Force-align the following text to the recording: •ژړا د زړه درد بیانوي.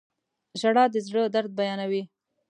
•ژړا 0.59 0.85
د 0.93 0.95
زړه 1.07 1.23
درد 1.35 1.51
بیانوي. 1.57 2.03